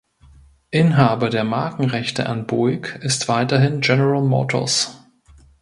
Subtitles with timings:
[0.71, 4.99] Inhaber der Markenrechte an Buick ist weiterhin General Motors.